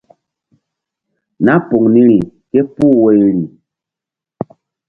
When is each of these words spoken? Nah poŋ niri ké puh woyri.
Nah 1.45 1.59
poŋ 1.67 1.83
niri 1.93 2.19
ké 2.51 2.59
puh 2.73 2.95
woyri. 3.01 3.43